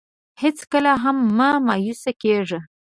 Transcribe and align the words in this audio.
هېڅکله 0.41 0.91
هم 1.03 1.17
مه 1.37 1.49
مایوسه 1.65 2.11
کېږه. 2.21 2.59